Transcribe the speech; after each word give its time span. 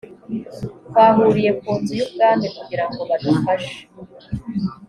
twahuriye 0.87 1.51
ku 1.59 1.69
nzu 1.79 1.93
y’ubwami 1.99 2.45
kugira 2.55 2.85
ngo 2.89 3.01
badufashe 3.09 3.75